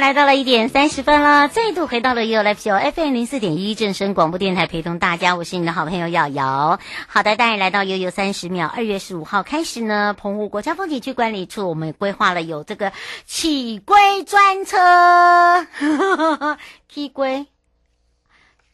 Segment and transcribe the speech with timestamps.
[0.00, 6.80] 来到了一点三十分了，再度回到了 YOYO Live Show FM 零四点一正声广播电台，陪同大家，我是你的好朋友瑶瑶。
[7.06, 12.92] 好的，当然来到悠悠三十秒，二月十五号开始呢，澎湖国家风景区管理处我们规划了有这个
[13.26, 15.66] 乞龟专车，
[16.88, 17.46] 乞龟，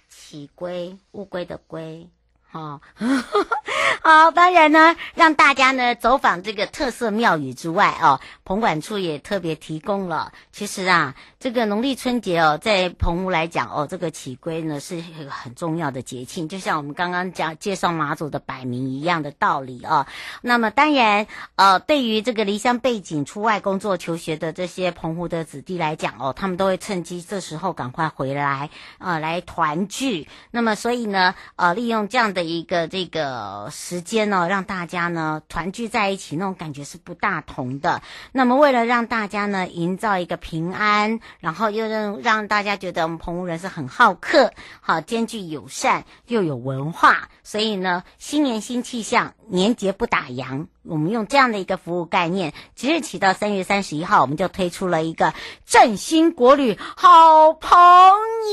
[0.08, 2.08] 乞龟，乌龟的龟。
[2.56, 2.80] 哦，
[4.02, 10.32] 好，当然呢，让大家呢走访这个特色庙宇之外哦，澎管处也特别提供了。
[10.52, 20.06] 其实啊，这个农历春节哦，在澎湖来讲哦，这个起龟呢是一个很重要的节庆，就像我们刚刚讲介绍马祖的摆暝一样的道理哦。
[20.40, 21.26] 那么当然，
[21.56, 30.26] 呃，对于这个离乡背景出外工作求学的这些澎湖的子弟来讲哦，他们都会趁机这时候赶快回来啊，呃，来团聚。
[30.50, 32.45] 那么所以呢，呃，利用这样的。
[32.46, 38.00] 一个这个时间呢，让大家呢团聚在一起，那种感觉是不大同的。
[38.32, 50.66] 那么为了让大家呢营造一个平安，然后又让让大家觉得我们澎湖人是很好客，好兼具友善又有文化，所以呢新年新气象，年节不打烊。
[50.88, 57.76] 我们用这样的一个服务概念，即日起到三月三十一号，我们就推出了一个振兴国旅好朋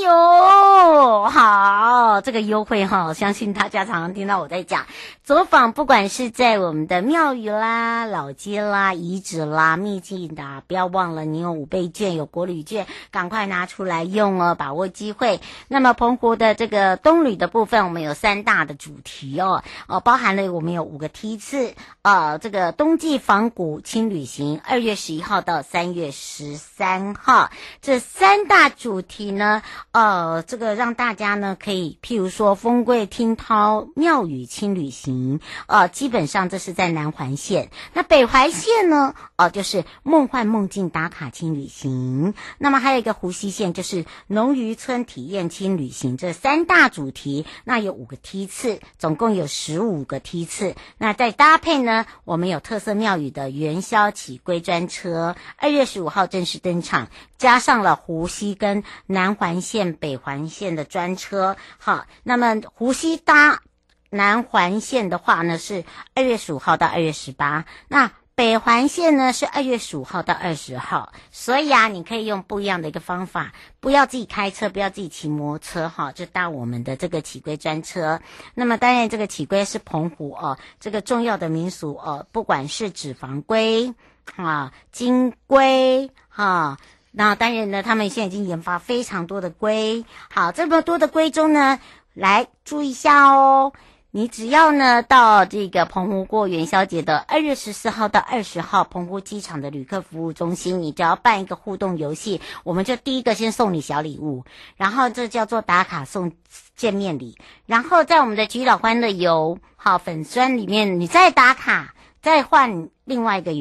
[0.04, 4.88] 友，好这个优惠哈，相信大家常常听到我在讲，
[5.22, 15.40] 走访不管是在我们的庙宇啦、老街啦、遗址啦、秘境的，不要忘了你有五倍券、有国旅券，赶快拿出来用哦，把握机会。
[15.68, 22.24] 那么澎湖的这个冬旅的部分，我们有三大的主题哦，哦，包含了我们有五个梯次啊。
[22.24, 27.52] 呃这个冬季仿古轻旅行，二月十一号到三月十三号，
[27.82, 29.62] 这三大主题呢，
[29.92, 37.70] 呃，这个让大家呢可以，譬如说风柜听涛庙宇轻旅行，呃，基本上这是在南环线。
[37.94, 42.34] 那北环线呢，哦、呃，就是梦幻梦境打卡轻旅行。
[42.58, 46.18] 那么还有一个湖西线，就是农渔村体验轻旅行。
[46.18, 50.73] 这三大主题，那有五个梯次，总共有十五个梯次。
[50.98, 52.06] 那再搭配呢？
[52.26, 57.08] 我们有特色庙宇的元宵起归专车，二月十五号正式登场，
[57.38, 61.58] 加上了湖西跟南环线、北环线的专车。
[61.78, 63.62] 好，那么湖西搭
[64.10, 65.84] 南环线的话呢，是
[66.16, 67.66] 二月十五号到二月十八。
[67.88, 78.20] 那北环线呢是二月十五号到二十号，所以啊，你可以用不一样的一个方法，不要自己开车，不要自己骑摩托车哈，就搭我们的这个乞龟专车。
[78.56, 83.94] 那么当然，这个乞龟是澎湖哦，这个重要的民俗哦，不管是脂肪龟
[84.36, 86.80] 啊、金龟哈，
[87.12, 90.06] 那当然呢，他们现在已经研发非常多的龟。
[90.34, 91.80] 好，这么多的龟中呢，
[92.16, 93.74] 来注意一下哦。
[94.16, 104.46] 你只要呢到这个澎湖过元宵节的二月十四号到二十号，澎湖机场的旅客服务中心，你只要办一个互动游戏，我们就第一个先送你小礼物，
[104.78, 106.32] 然后这叫做打卡送
[106.76, 107.36] 见面礼，
[107.66, 113.52] 然后在我们的菊岛欢乐游好粉专里面，你再打卡再换另外一个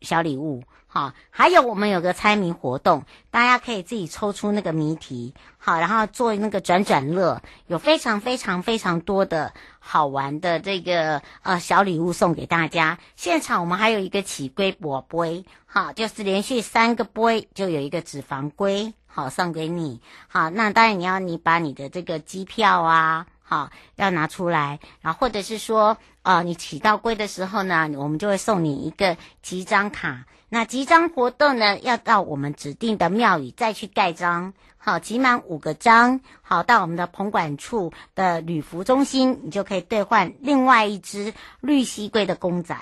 [0.00, 0.64] 小礼物。
[0.92, 12.98] 好，还有我们有个猜谜活动，大家可以自己抽出那个谜题，好，然后做那个转转乐，有非常非常非常多的好玩的这个呃小礼物送给大家。
[13.14, 20.00] 现场我们还有一个起龟博杯，好，就是连续三个杯就有一个脂肪龟，好送给你。
[20.26, 30.24] 好，那当然你要你把你的这个机票啊，好要拿出来，然后或者是说啊、呃，你起到龟的时候呢，我们就会送你一个集章卡。
[30.48, 42.76] 那集章活动呢，要到我们指定的庙宇再去盖章，好，集满五个章，好，到我们的棚管处的旅服中心，你就可以兑换另外一只绿蜥龟的公仔，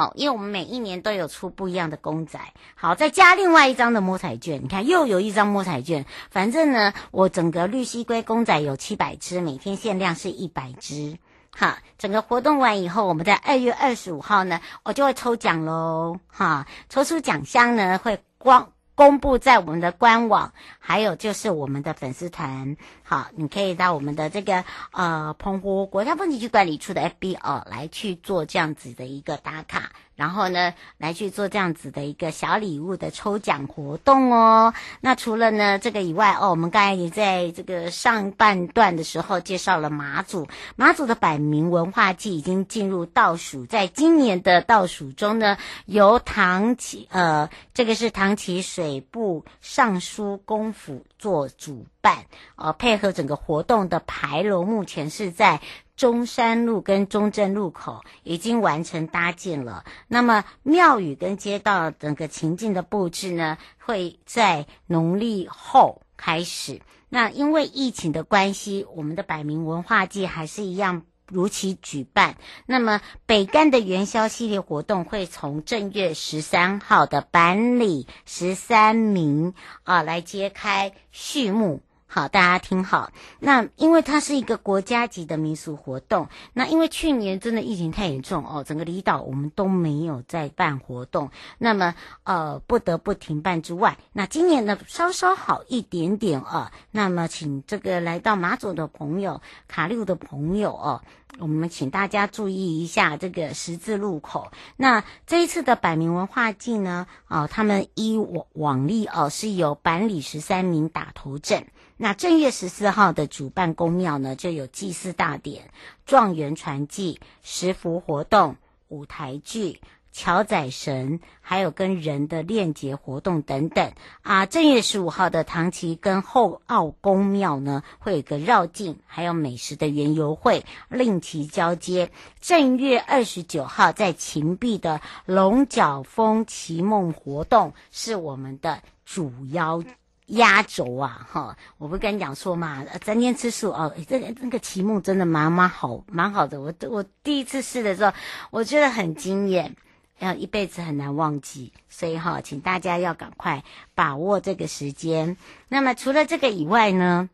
[0.00, 2.40] 好，因为我们每一年都有出不一样的公仔，
[2.74, 11.18] 好，再加另外一张的摸彩券，你看又有一张摸彩券，反正呢，我整个绿蠵龟公仔有七百只，每天限量是一百只。
[11.54, 16.16] 好，整个活动完以后，我们在二月二十五号呢，我就会抽奖喽。
[16.28, 22.74] 哈，抽出奖箱呢，会光公布在我们的官网，还有就是我们的粉丝团。
[23.10, 24.62] 好，你可以到我们的这个
[24.92, 29.90] 呃澎湖国家风景区管理处的 FB 哦，来去做这样子的一个打卡。
[30.14, 34.74] 然后呢，来去做这样子的一个小礼物的抽奖活动哦。
[35.00, 40.46] 那除了呢这个以外哦，我们刚才也在这个上半段的时候介绍了马祖，
[40.76, 52.26] 马祖的百名文化祭已经进入倒数，在今年的倒数中呢，由唐启呃，这个是唐启水部尚书公府做主办，
[52.56, 55.60] 呃，配合整个活动的牌楼，目前是在。
[55.96, 59.84] 中山路跟中正路口已经完成搭建了。
[60.08, 66.80] 那么庙宇跟街道整个情境的布置呢，会在农历后开始。
[67.10, 72.38] 那因为疫情的关系，我们的百名文化祭还是一样如期举办。
[72.64, 79.52] 那么北干的元宵系列活动会从正月十三号的板里十三名
[79.82, 81.82] 啊来揭开序幕。
[82.12, 83.12] 好，大家听好。
[83.38, 96.72] 那因为它是一个国家级的民俗活动，那因为去年真的疫情太严重哦，整个离岛我们都没有在办活动，那么呃不得不停办之外，那今年呢稍稍好一点点啊。
[96.90, 101.02] 那么请这个来到马祖的朋友、卡六的朋友哦，
[101.38, 104.50] 我们请大家注意一下这个十字路口。
[104.76, 111.68] 那这一次的摆暝文化祭呢，哦，他们依往往例哦，是由板里十三名打头阵。
[112.02, 115.70] 那正月十四号的主办公庙呢，就有祭祀大典、
[116.06, 118.56] 状元传记、石符活动、
[118.88, 123.92] 舞台剧、桥仔神，还有跟人的链接活动等等。
[124.22, 132.10] 啊，正月十五号的唐旗跟后澳公庙呢，会有个绕境，还有美食的园游会，令旗交接。
[132.40, 139.84] 正月二十九号在秦壁的龙角风旗梦活动是我们的主要。
[140.30, 141.56] 压轴啊，哈！
[141.78, 143.92] 我不跟你讲说嘛，三天吃素哦。
[144.08, 146.60] 这个那个题目真的蛮蛮好，蛮好的。
[146.60, 148.12] 我我第一次试的时候，
[148.50, 149.74] 我觉得很惊艳，
[150.18, 151.72] 要一辈子很难忘记。
[151.88, 155.36] 所以哈，请大家要赶快把握这个时间。
[155.68, 157.28] 那么除了这个以外呢，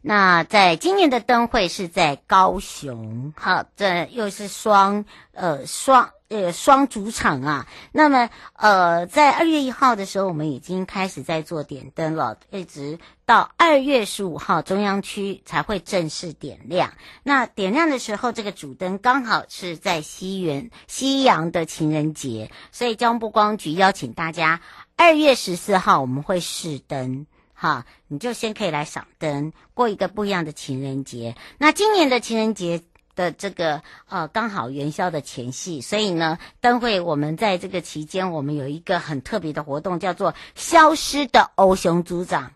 [0.00, 6.10] 那在今年的灯会是在高雄，好，这又是双呃双。
[6.28, 16.92] 呃，双主场啊，那么呃，在二月一号的时候，我们已经开始在做点灯了，一直到二月十五号中央区才会正式点亮。
[17.22, 24.60] 那点亮的时候，这个主灯刚好是在西元西洋的情人节，所以交通部光局邀请大家，
[24.96, 31.36] 二月十四号我们会试灯，哈，你就先可以来赏灯，过一个不一样的情人节。
[31.56, 32.82] 那今年的情人节。
[33.18, 42.52] 的这个呃，刚好元宵的前夕，所以呢，灯会我们在这个期间，我们有一个很特别的活动，叫做“消失的欧熊组长”。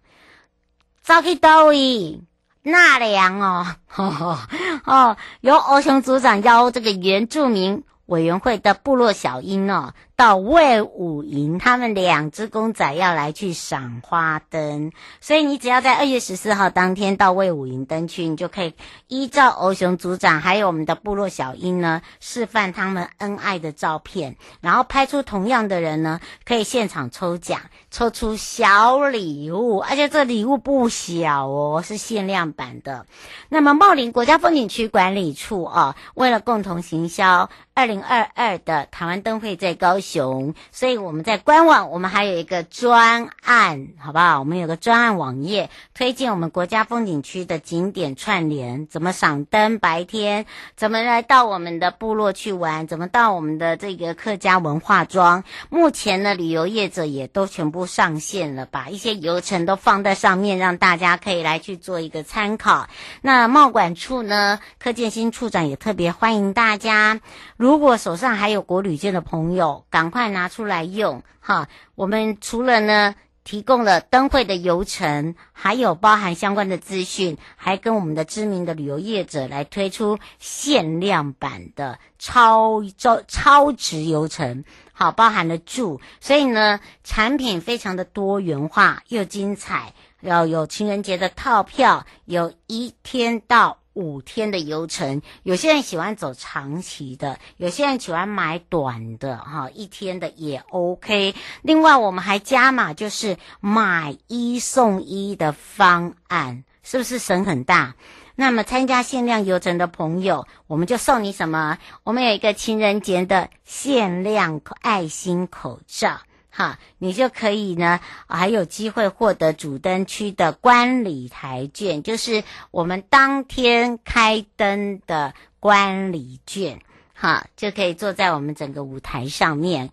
[1.03, 2.21] 早去到位，
[2.63, 3.67] 纳凉哦，
[4.87, 9.95] 哦，由欧熊组长邀这个原住民委员会的部落小英哦。
[10.15, 18.75] 到魏武营，他们两只公仔要来去赏花灯，所以你只要在二月十四号当天到魏武营灯区，你就可以
[19.09, 27.61] 依照欧熊组长还有我们的部落小英呢示范他们恩爱的照片，然后拍出同样的人呢，可以现场抽奖，
[27.91, 33.07] 抽出小礼物，而且这礼物不小哦，是限量版的。
[33.49, 44.41] 那么茂林国家风景区管理处啊，为了共同行销二零二二的台湾灯会在高熊，所以我们在官网，我们还有一个专案，好不好？
[44.41, 50.45] 我们有个专案网页，推荐我们国家风景区的景点串联，怎么赏灯，白天
[50.77, 55.45] 怎么来到我们的部落去玩，怎么到我们的这个客家文化庄。
[55.71, 62.89] 目前呢，旅游业者也都全部上线了，把一些游程都放在上面，让大家可以来去做一个参考。
[63.21, 67.21] 那贸管处呢，柯建新处长也特别欢迎大家，
[67.57, 71.69] 如果手上还有国旅券的朋友，赶快拿出来用哈！
[71.95, 93.82] 我们除了呢提供了灯会的游程，还有包含相关的资讯，还跟我们的知名的旅游业者来推出限量版的超超超值游程，好，包含了住，所以呢产品非常的多元化又精彩，要有情人节的套票，有一天到。
[93.95, 101.35] 五天的游程，有些人喜欢走长期的，有些人喜欢买短的，哈，一天的也 OK。
[101.63, 107.95] 另外，我们还加码，就是买一送一的方案，是不是省很大？
[108.35, 111.79] 那么参加限量游程的朋友，我们就送你什么？
[112.03, 116.19] 我们有一个情人节的限量爱心口罩。
[116.55, 126.83] 哈，你就可以呢，还有机会获得主灯区的观礼台券，就是我们当天开灯的观礼券，
[127.15, 129.91] 哈，就可以坐在我们整个舞台上面。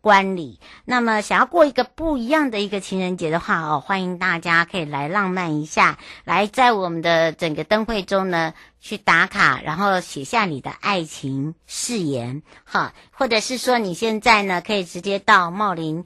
[0.00, 0.60] 观礼。
[0.84, 16.04] 那么，想要过一个不一样的一个情人节的话哦，欢迎大家可以来浪漫一下，来在我们的整个灯会中呢去打卡，然后写下你的爱情誓言，哈，或者是说你现在呢可以直接到茂林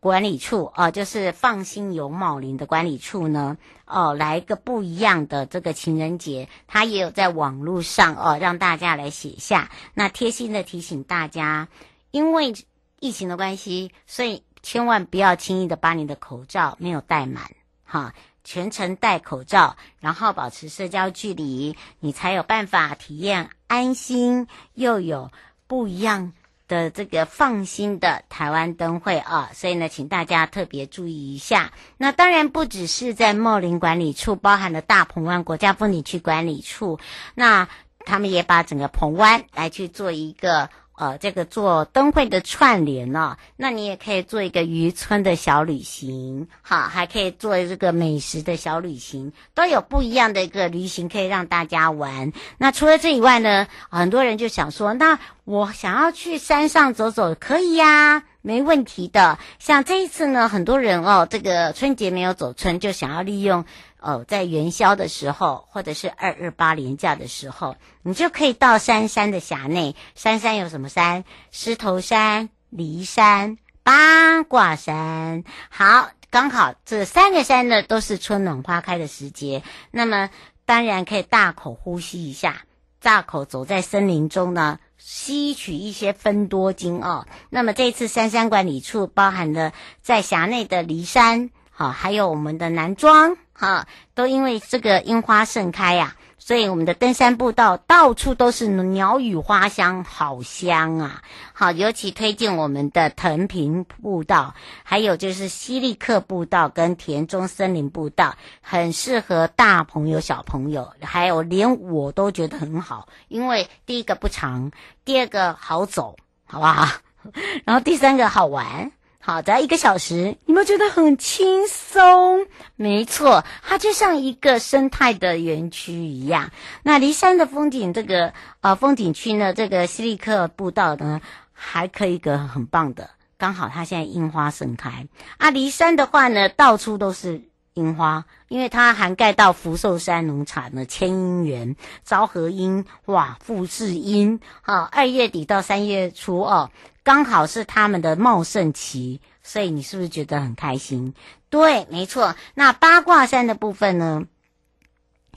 [0.00, 9.70] 管理处哦、就是放心游茂林的管理处呢，哦、来一个不一样的这个情人节，它也有在网络上哦、让大家来写下。
[9.94, 11.66] 那贴心的提醒大家，
[12.12, 12.54] 因为
[13.00, 17.50] 疫情的关系，所以千万不要轻易的把你的口罩没有戴满，
[17.84, 18.14] 哈。
[18.44, 25.30] 全程戴口罩，然后保持社交距离，你才有办法体验安心又有
[25.66, 26.32] 不一样
[26.66, 29.50] 的这个放心的台湾灯会啊！
[29.52, 31.74] 所以呢，请大家特别注意一下。
[31.98, 36.98] 那当然不只是在茂林管理处，包含了大鹏湾国家风景区管理处，
[37.34, 37.68] 那
[38.06, 40.70] 他们也把整个鹏湾来去做一个。
[40.98, 52.32] 呃，这个做灯会的串联、哦，那你也可以做一个渔村的小旅行，好，还可以做这个美食的小旅行，都有不一样的一个旅行可以让大家玩。
[52.58, 59.38] 那除了这以外呢，很多人就想说，那我想要去山上走走，可以呀，没问题的。
[59.60, 63.64] 像这一次呢，很多人哦，这个春节没有走春，就想要利用。
[64.00, 69.96] 哦，在元宵的时候，或者是二二八连假的时候，你就可以到山山的辖内。
[70.14, 71.24] 山山有什么山？
[71.50, 75.44] 狮头山、梨山、八卦山。
[75.68, 79.62] 好，刚好这三个山呢，都是春暖花开的时节。
[79.90, 80.30] 那么，
[80.64, 82.62] 当然可以大口呼吸一下，
[83.02, 87.26] 大口走在森林中呢，吸取一些芬多精哦。
[87.50, 91.50] 那么，这次山山管理处包含了在辖内的梨山。
[91.70, 101.20] 好，还有我们的南庄，哈，都因为这个樱花盛开呀、所以我们的登山步道到处都是鸟语花香，好香啊！
[101.52, 114.70] 好，尤其推荐我们的藤平步道，还有就是西利克步道跟田中森林步道，很适合大朋友小朋友，还有连我都觉得很好，因为第一个不长，
[115.04, 116.14] 第二个好走，
[116.46, 116.86] 好不好？
[117.66, 118.92] 然后第三个好玩。
[119.28, 122.46] 好的，一个小时，你们觉得很轻松？
[122.76, 126.50] 没错，它就像一个生态的园区一样。
[126.82, 128.32] 那梨山的风景，这个
[128.62, 131.20] 呃风景区呢，这个西利克步道呢，
[131.52, 135.06] 还可以一个很棒的，刚好它现在樱花盛开。
[135.36, 137.42] 啊，梨山的话呢，到处都是
[137.74, 146.70] 樱花，因为它涵盖到福寿山农场的千樱园、昭和樱、哇富士樱，啊，二月底到三月初哦。
[147.08, 151.14] 刚好是他们的茂盛期，所以你是不是觉得很开心？
[151.48, 152.36] 对，没错。
[152.52, 154.26] 那八卦山的部分呢？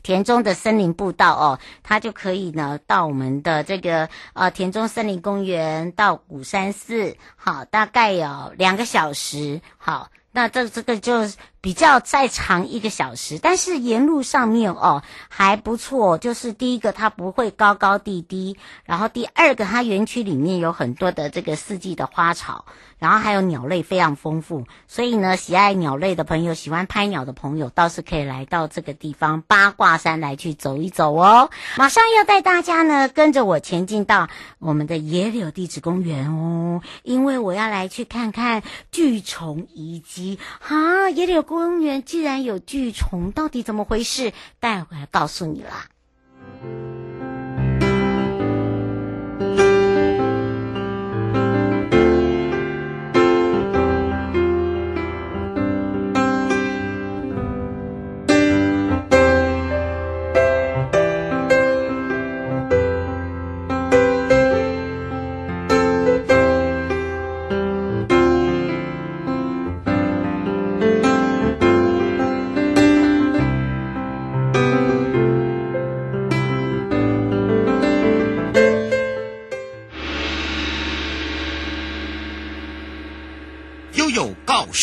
[0.04, 10.10] 田中的森林步道哦，它就可以呢到我们的这个呃田中森林公园到鼓山寺，好，大概有两个小时，好。
[10.34, 11.26] 那这这个就
[11.62, 22.66] 比较再长一个小时，但是沿路上面哦还不错，就是第一个它不会高高低低，然后第二个它园区里面有很多的这个四季的花草，
[22.98, 31.52] 然后还有鸟类非常丰富，所以呢喜爱鸟类的朋友，喜欢拍鸟的朋友倒是可以来到这个地方八卦山来去走一走哦。
[31.78, 40.40] 马上要带大家呢跟着我前进到我们的野柳地质公园哦，因为我要来去看看巨虫遗迹。
[40.68, 41.10] 啊！
[41.10, 44.32] 野柳公园既然有巨虫，到底怎么回事？
[44.62, 45.74] 待会儿告诉你了。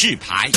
[0.00, 0.48] 示牌，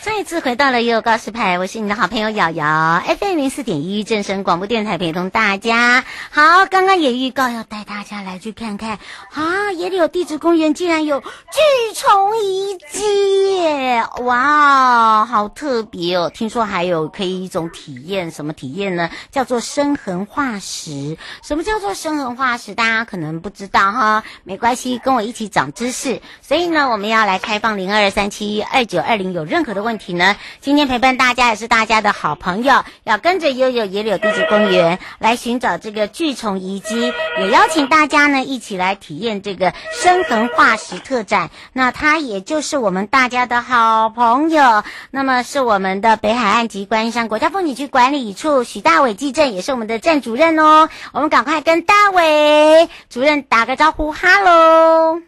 [0.00, 6.06] 再一次回到了悠悠告示牌，我是你的好朋友瑶瑶，FM 零四点一正声广播电台陪同大家。
[6.32, 8.98] 好，刚刚也预告要带大家来去看看
[9.32, 14.04] 啊，野柳地质公园竟然有巨虫遗迹耶！
[14.22, 16.30] 哇，好特别哦！
[16.32, 19.10] 听说还有可以一种体验，什么体验呢？
[19.30, 21.18] 叫做生痕化石。
[21.42, 22.74] 什么叫做生痕化石？
[22.74, 26.22] 大家可能不知道哈，没关系，跟我一起长知识。
[26.40, 29.90] 所以呢，我们要来开放零二三七二九二零，有任何的问题。
[29.90, 30.36] 问题呢？
[30.60, 41.48] 今天陪伴大家也是大家的好朋友，要跟着悠悠野柳地质公园来寻找这个巨虫遗迹，也邀请大家呢一起来体验这个生痕化石特展。
[41.72, 50.90] 那它也就是我们大家的好朋友，那么是我们的北海岸及观音山国家风景区管理处许大伟技正，也是我们的站主任哦。
[51.14, 55.22] 我们赶快跟大伟主任打个招呼，哈喽。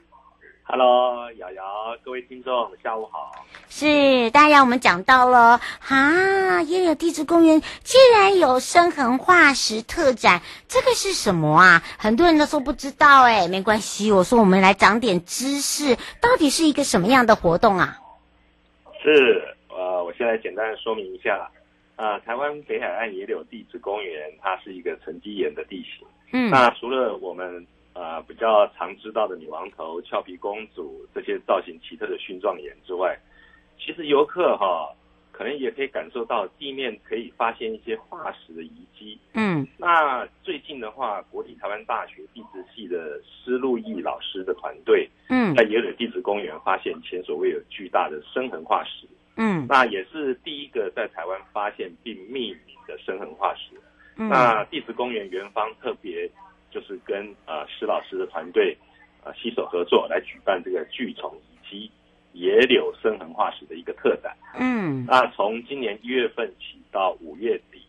[0.65, 1.63] Hello，瑶瑶，
[2.05, 3.33] 各位听众，下午好。
[3.75, 11.83] 是，大家我们讲到了哈，野柳地质公园既然有生痕化石特展，这个是什么啊？
[11.99, 17.97] 很多人都说不知道，哎，没关系，我说我们来长点知识，到底是一个什么样的活动啊？
[19.03, 21.51] 是，呃，我先来简单的说明一下，
[21.97, 26.07] 呃，台湾北海岸野柳地质公园，它是一个沉积岩的地形。
[26.33, 27.67] 嗯，那除了我们。
[27.95, 33.15] 呃，比较常知道的女王头、俏皮公主这些造型奇特的蕈状岩之外，
[33.85, 34.95] 其实游客哈
[35.33, 39.19] 可能也可以感受到地面可以发现一些化石的遗迹。
[39.35, 49.07] 嗯，那最近的话，国立台湾大学地质系的施路易老师的团队，嗯，在野柳地质公园发现前所未有巨大的生痕化石。
[49.37, 53.75] 嗯，那也是第一个在台湾发现并命名的生痕化石。
[54.17, 56.31] 嗯，那地质公园园方特别。
[56.73, 58.75] 就是跟呃施老师的团队
[59.23, 61.91] 呃携手合作来举办这个巨虫遗迹
[62.33, 64.37] 野柳生痕化石的一个特展。
[64.59, 67.81] 嗯，那从今年一月份起到五月底，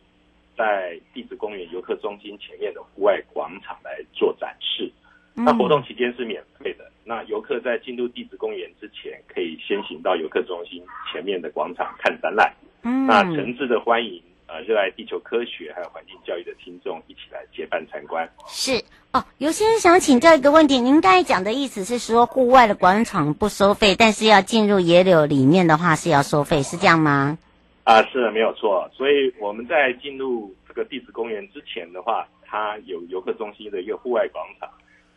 [0.56, 4.90] 在地质公园游客中心前面的户外广场来做展示。
[5.36, 6.90] 那活动期间是免费的。
[7.04, 10.82] 那游客在进入地质公园之前，可以先行到游客中心
[11.12, 12.54] 前面的广场看展览。
[12.82, 14.22] 嗯，那诚挚的欢迎。
[14.46, 18.28] 呃，热爱地球科学还有环境教育的听众一起来结伴参观。
[18.46, 18.82] 是
[19.12, 27.38] 哦，有些人想请教一个问题，您刚才讲的意思是说，户外的广场不收费，但是要进入野柳里面的话是要收费，是这样吗？
[27.84, 28.90] 啊，是的，没有错。
[28.92, 34.68] 所以我们在进入这个地质公园之前的话，它有游客中心的一个户外广场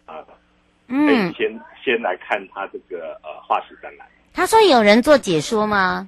[0.06, 0.24] 啊，
[0.88, 4.08] 嗯，可以先先来看它这个呃化石展览。
[4.34, 6.08] 他说有人做解说吗？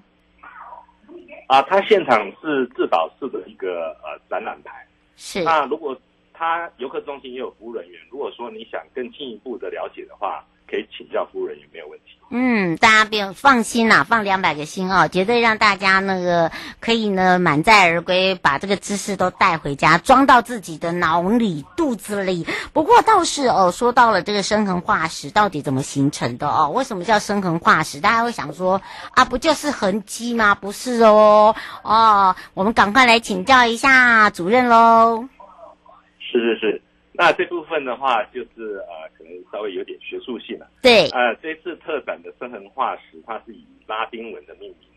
[1.49, 4.85] 啊，它现场是自导式的一个呃展览台，
[5.17, 5.43] 是。
[5.43, 5.99] 那如果
[6.31, 12.05] 它游客中心也有服务人员，如果说你想更进一步的了解的话，可以请教服务人员，没有问题。
[12.31, 22.45] 嗯，大家不用放心啦，放两百个心哦，绝对让大家那个可以呢满载而归，把这个知识都带回家，装到自己的脑里、肚子里。
[22.71, 26.69] 不过倒是哦，说到了这个生痕化石到底怎么形成的哦？
[26.69, 27.99] 为什么叫生痕化石？
[27.99, 28.79] 大家会想说
[29.15, 30.53] 啊，不就是痕迹吗？
[30.53, 35.27] 不是哦，哦，我们赶快来请教一下主任喽。
[36.19, 36.81] 是是是。
[37.21, 40.65] 那这部分的话，就是呃，可能稍微有点学术性了。
[40.81, 44.87] 对，呃，这次特展的生痕化石，它是以拉丁文的命名，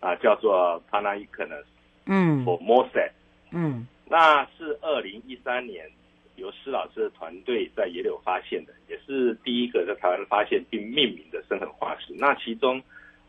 [0.00, 1.62] 啊、呃，叫做 Panaicenas
[2.06, 3.12] 嗯，Formosae
[3.52, 5.88] 嗯，那是二零一三年
[6.34, 12.12] 由施老师的团队在野柳发现的，也是第一个在台湾发现并命名的生痕化石。
[12.18, 12.82] 那其中，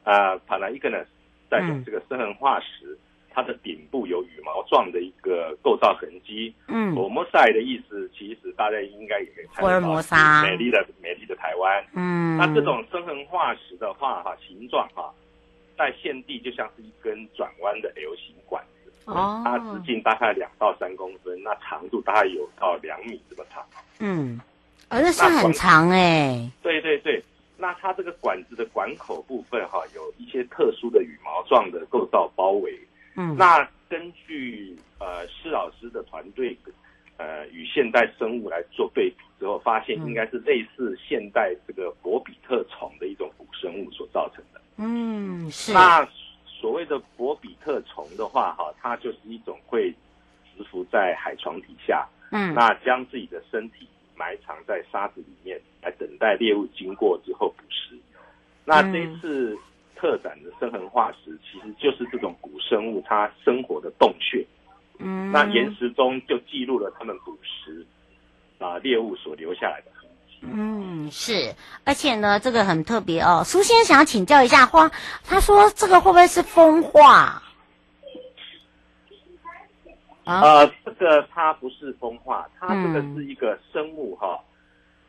[0.03, 1.05] 啊、呃、Panaicenas
[1.49, 2.97] 代表这个生痕化石。
[2.97, 2.97] 嗯
[3.33, 6.53] 它的顶部有羽毛状的一个构造痕迹。
[6.67, 11.85] 嗯，Formosae 的意思，其实大家应该也可以猜到，福尔摩沙，美丽的美丽的台湾。
[11.93, 15.13] 嗯，那这种生痕化石的话，哈，形状哈，
[15.77, 18.91] 在现地就像是一根转弯的 L 型管子。
[19.05, 23.65] 哦，它直径大概两到三公分，那长度大概有到两米这么长。
[23.99, 24.39] 嗯，
[24.89, 26.51] 而且是很长哎、欸。
[26.61, 27.23] 对对对，
[27.57, 32.79] 那它这个管子的管口部分哈，有一些特殊的羽毛状的构造包围。
[33.21, 36.57] 嗯，那根据呃施老师的团队，
[37.17, 44.61] 呃与现代生物来做对比之后，发现应该是类似现代这个博比特虫的一种古生物所造成的。
[44.77, 45.73] 嗯，是。
[45.73, 46.07] 那
[46.45, 49.93] 所谓的博比特虫的话，哈，它就是一种会
[50.55, 57.99] 蛰伏在海床底下，嗯，那将自己的身体埋藏在沙子里面，来等待猎物经过之后捕食。
[58.63, 59.59] 那这一次。
[59.99, 64.45] 特展的生痕化石其实就是这种古生物它生活的洞穴，
[64.97, 67.85] 嗯，那岩石中就记录了它们捕食
[68.57, 70.39] 啊猎物所留下来的痕迹。
[70.41, 73.43] 嗯，是，而且呢，这个很特别哦。
[73.43, 74.89] 苏先生想要请教一下花，
[75.25, 77.43] 他说这个会不会是风化？
[80.23, 84.39] 啊，呃，这个它不是风化，它这个是一个生物哈，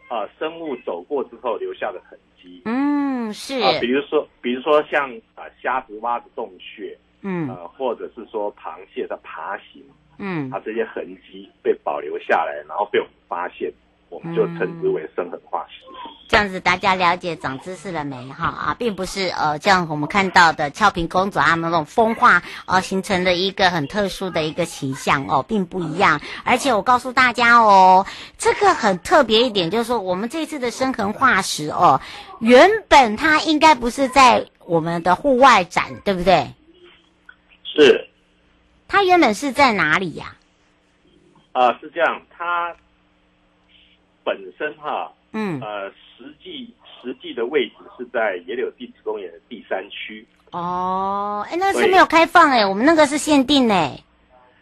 [0.08, 2.62] 啊、嗯呃，生物走过之后留下的痕迹。
[2.64, 2.99] 嗯，
[3.32, 3.60] 是。
[3.60, 9.82] 啊、呃，比如说，比如说像啊、呃、虾子挖的洞穴，嗯，呃，或者是说螃蟹的爬行，
[10.18, 13.72] 嗯，它这些痕迹被保留下来，然后被我们发现。
[14.10, 15.86] 我们就称之为生痕化石。
[16.28, 18.28] 这样子大家了解长知识了没？
[18.28, 26.20] 哈啊，并不是呃，像我们看到的俏平公主他们那种风化呃形成的一个很特殊的一个形象哦，并不一样。
[26.44, 28.06] 而且我告诉大家哦，
[28.38, 32.00] 这个很特别一点，就是说我们这次的生痕化石哦，
[32.38, 36.54] 原本它应该不是在我们的户外展，对不对？
[37.64, 38.06] 是。
[38.86, 40.36] 它原本是在哪里呀？
[41.52, 41.66] 啊？
[41.66, 42.72] 呃，是这样，它。
[44.30, 50.24] 本身哈，嗯，呃，实际实际的位置是在野柳地质公园的第三区。
[50.52, 53.98] 哦，哎，那是没有开放哎，我们那个是限定哎。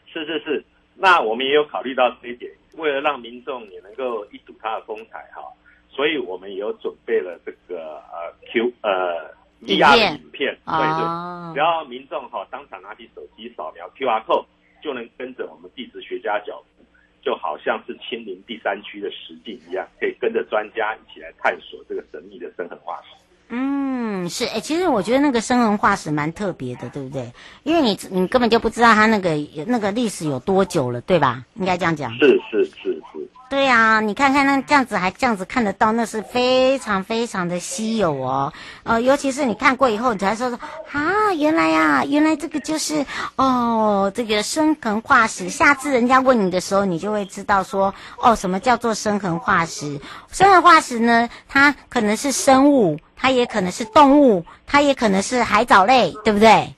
[0.07, 5.43] 是是是，那我们也有考虑到这一点，为了让民众也能够一睹它的风采哈，
[5.91, 14.47] 所以我们也有准备了这个呃 Q 呃 VR 的影片，对对，只要民众哈当场拿起手机扫描 QR code，
[14.83, 16.78] 就能跟着我们地质学家脚步。
[17.23, 23.17] 就好像是亲临第三区的实地一样，可以跟着专家一起来探索这个神秘的生痕化石。
[23.51, 27.33] 嗯，是哎、欸，其实我觉得那个生痕化石蛮特别的，对不对？
[27.63, 29.31] 因为你你根本就不知道它那个
[29.67, 31.45] 那个历史有多久了，对吧？
[31.55, 32.13] 应该这样讲。
[32.19, 33.29] 是是是是。
[33.51, 38.53] 对呀，你看看那这样子还这样子看得到，那是非常非常的稀有哦。
[38.83, 40.61] 呃，尤其是你看过以后，你才说说
[40.93, 43.07] 啊，原来呀，原来这个就是
[43.37, 45.49] 哦，这个生痕化石。
[45.49, 49.99] 下次人家问你的时候，你就会知道说哦，什么叫做生痕化石？
[50.31, 56.75] 生痕化石呢，它可能是生物，它也可能是动物，它也可能是海藻类，对不对？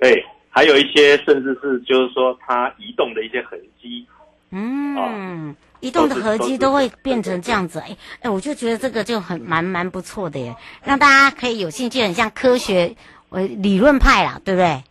[0.00, 4.06] 对，还有一些甚至是就是说它移动的一些痕迹。
[4.52, 4.96] 嗯。
[4.96, 12.94] 哦移动的合机都会变成这样子，哎哎，我就觉得这个就很蛮蛮不错的耶，让大家可以有兴趣，很像科学，
[13.30, 14.84] 呃，理论派啦，对不对？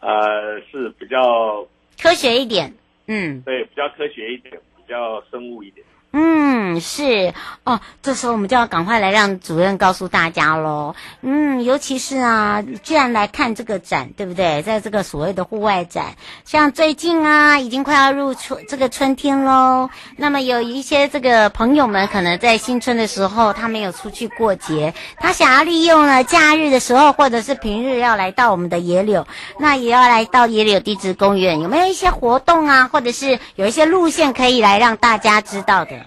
[0.00, 1.66] 呃，是比较
[2.00, 2.74] 科学一点，
[3.06, 5.85] 嗯，对，比较科学一点，比较生物一点。
[6.18, 10.94] 嗯，是哦，这时候我们就要赶快来让主任告诉大家喽。
[11.20, 14.62] 嗯，尤其是啊，既然来看这个展，对不对？
[14.62, 16.14] 在这个所谓的户外展，
[16.46, 19.90] 像最近啊，已经快要入春这个春天喽。
[20.16, 29.26] 那么有一些这个朋友们，可能在新春的时候，他没有出去过节，他想要利用了假日的时候，或者是平日要来到我们的野柳，
[29.58, 36.05] 那也要来到野柳地质公园，有没有一些活动啊，或者是有一些路线可以来让大家知道的？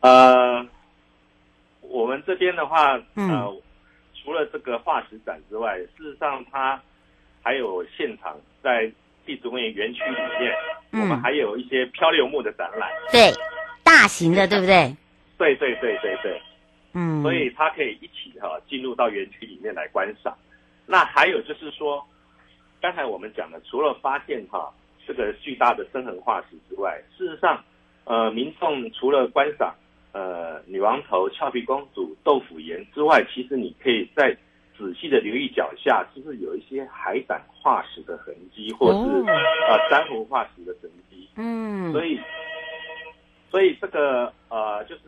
[0.00, 0.64] 呃，
[1.80, 3.62] 我们这边的话，呃，嗯、
[4.14, 6.80] 除了这个化石展之外，事实上它
[7.42, 8.90] 还有现场在
[9.24, 10.54] 地质公园园区里面，
[10.92, 13.32] 嗯、我们还有一些漂流木的展览，对，
[13.82, 14.94] 大型的，对不对？
[15.38, 16.40] 对对对对对，
[16.92, 20.36] 嗯，所以它可以一起哈、啊、进入到园区里面来观赏。
[20.86, 22.06] 那还有就是说，
[22.80, 24.68] 刚才我们讲的，除了发现哈、啊、
[25.06, 27.64] 这个巨大的生痕化石之外，事实上，
[28.04, 29.74] 呃，民众除了观赏。
[30.16, 34.34] 呃，女王头、俏皮公主、豆腐岩之外，其实你可以在
[34.78, 39.26] 仔细的留意脚下，是不是有一些海胆化石的痕迹，或是、哦、
[39.68, 41.28] 呃珊瑚化石的痕迹？
[41.36, 42.18] 嗯，所以，
[43.50, 45.02] 所以这个呃，就是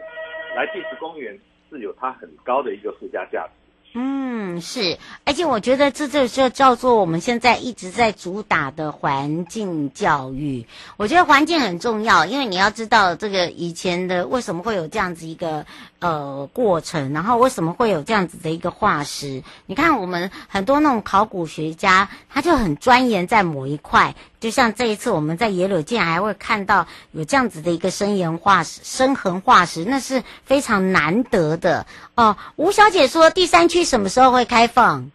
[0.54, 1.38] 来地质公园
[1.70, 3.52] 是有它很高的一个附加价值。
[3.94, 10.64] 嗯，嗯是，而且我觉得这这就叫做我们现在一直在主打的环境教育。
[10.96, 15.66] 我觉得环境很重要，因为你要知道这个以前的为什么会有这样子一个
[15.98, 19.42] 呃过程，然后为什么会有这样子的一个化石。
[19.66, 24.14] 你看我们很多那种考古学家，他就很钻研在某一块。
[24.40, 32.36] 就像这一次我们在野柳竟然还会看到有这样子的一个生岩化石、生痕化石，那是非常难得的哦。
[32.54, 35.10] 吴小姐说，第三区什么时候会开放？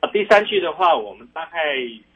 [0.00, 1.58] 啊，第三区的话，我们大概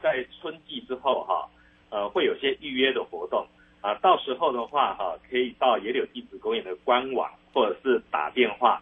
[0.01, 1.47] 在春季之后哈，
[1.89, 3.47] 呃，会有些预约的活动
[3.81, 3.95] 啊。
[3.95, 8.81] 到时候的话哈，可以到野柳地质公园的官网，或者是打电话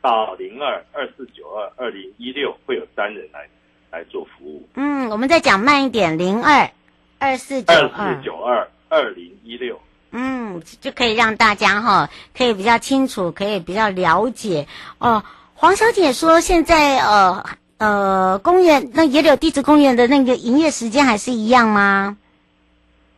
[0.00, 3.48] 到零二二四九二二零一六，会有三人来。
[3.90, 4.68] 来做服务。
[4.74, 6.70] 嗯，我们再讲慢一点，零二
[7.18, 9.80] 二四九二二四九二二零一六。
[10.10, 14.66] 嗯，就可以让大家哈，可以比较清楚，可以比较了解
[14.98, 15.24] 哦。
[15.60, 17.44] 黄小姐说，现在呃
[17.78, 22.16] 呃，公园那野柳地质公园的那个营业时间还是一样吗？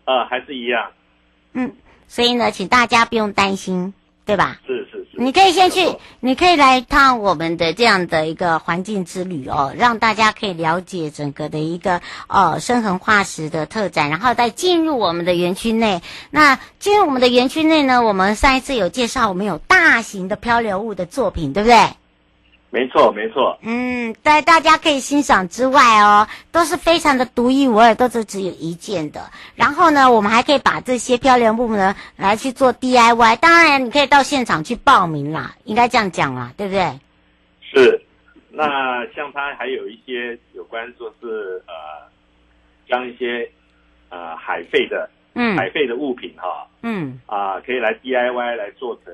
[0.07, 0.91] 呃，还是一样。
[1.53, 1.75] 嗯，
[2.09, 3.93] 所以呢，请大家不用担心，
[4.25, 4.57] 对吧？
[4.67, 5.23] 是是是。
[5.23, 16.01] 你可以先去，你可以来一趟我们的这样的一个环境之旅哦，让大家可以了解整个的一个呃深恒化石的特展，然后再进入我们的园区内。
[16.31, 21.77] 那进入我们的园区内呢，我们上一次有介绍，我们有大型的漂流物的作品，对不对？
[22.73, 23.59] 没错，没错。
[23.63, 29.21] 嗯，在大家可以欣赏之外哦，都是非常的独一无二，都是只有一件的。
[29.57, 33.37] 然后呢，我们还可以把这些漂流木呢来去做 DIY。
[33.39, 36.99] 当然，你可以到现场去报名啦，应该这样讲啦，对不对？
[37.61, 38.01] 是。
[38.53, 41.73] 那像它还有一些有关，说是呃，
[42.89, 43.49] 将一些
[44.11, 49.13] 呃海废的，嗯，海废的物品哈，嗯，啊、呃，可以来 DIY 来做成。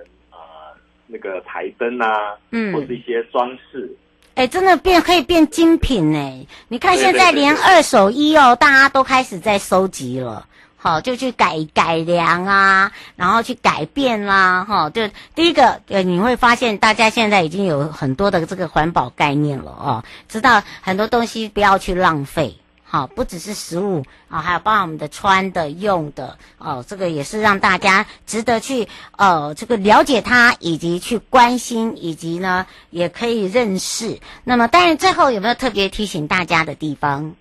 [1.07, 3.95] 那个台灯啊，嗯，或者一些装饰，
[4.35, 6.47] 哎、欸，真的变可以变精品哎！
[6.69, 22.55] 你看现在连二手衣哦，大家都开始在收集了，好，就去改改良啊，然后去改变啦，哈，就第一个，呃，你会发现大家现在已经有很多的这个环保概念了哦，知道很多东西不要去浪费。
[22.88, 28.87] 好，不只是食物啊，还有包括我们的穿的、用的哦，这个也是让大家值得去
[29.18, 34.20] 呃，这个了解它，以及去关心，以及呢也可以认识。
[34.44, 37.35] 那么，当然最后有没有特别提醒大家的地方？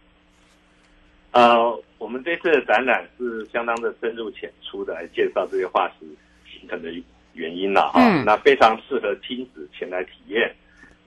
[1.30, 6.08] 呃，我们这次的展览是相当的深入浅出的来介绍这些化石
[6.52, 6.90] 形成的
[7.34, 10.52] 原因了哈、嗯哦，那非常适合亲子前来体验。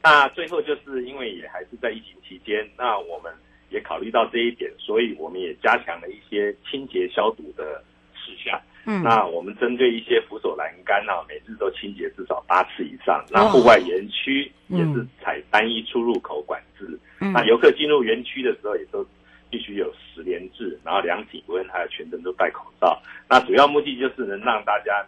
[0.01, 3.33] 那最后就是因为也还是在疫情期间，那我们。
[3.71, 7.83] 也考虑到这一点，所以我们也加强了一些清洁消毒的
[8.15, 8.61] 事项。
[8.87, 13.23] 嗯，那我们针对一些扶手栏杆啊，每日都清洁至少八次以上。
[13.31, 16.99] 那户外园区也是采单一出入口管制。
[17.21, 19.07] 嗯，那游客进入园区的时候，也都
[19.51, 22.99] 必须有十连制，然后量体温，还有全程都戴口罩。
[23.29, 25.05] 那主要目的就是能让大家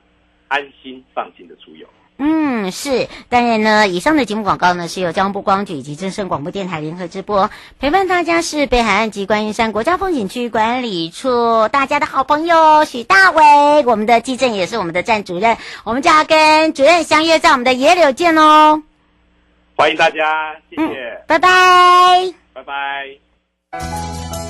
[0.49, 1.89] 安心放心的出游。
[2.23, 3.09] 嗯，是。
[3.31, 7.51] 当然呢，以上的节目广告呢，是由交通部光局以及正声广播电台联合直播。
[7.79, 15.57] 陪伴大家是北海岸及观音山国家风景区管理处大家的好朋友许大伟，我们的技正也是我们的站主任。
[15.83, 18.83] 我们就要跟主任相约在我们的野柳见哦。
[19.75, 24.50] 欢迎大家，谢谢，嗯、拜拜，拜拜。